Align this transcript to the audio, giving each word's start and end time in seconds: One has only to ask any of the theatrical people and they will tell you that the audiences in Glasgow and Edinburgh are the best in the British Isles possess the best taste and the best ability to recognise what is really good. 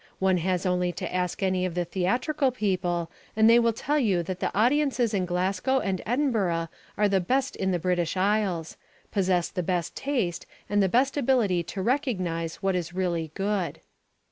One 0.17 0.37
has 0.37 0.65
only 0.65 0.91
to 0.93 1.13
ask 1.13 1.43
any 1.43 1.63
of 1.63 1.75
the 1.75 1.85
theatrical 1.85 2.49
people 2.49 3.11
and 3.35 3.47
they 3.47 3.59
will 3.59 3.71
tell 3.71 3.99
you 3.99 4.23
that 4.23 4.39
the 4.39 4.51
audiences 4.57 5.13
in 5.13 5.27
Glasgow 5.27 5.79
and 5.79 6.01
Edinburgh 6.07 6.69
are 6.97 7.07
the 7.07 7.19
best 7.19 7.55
in 7.55 7.69
the 7.69 7.77
British 7.77 8.17
Isles 8.17 8.77
possess 9.11 9.49
the 9.49 9.61
best 9.61 9.95
taste 9.95 10.47
and 10.67 10.81
the 10.81 10.89
best 10.89 11.17
ability 11.17 11.61
to 11.65 11.83
recognise 11.83 12.55
what 12.63 12.75
is 12.75 12.95
really 12.95 13.29
good. 13.35 13.79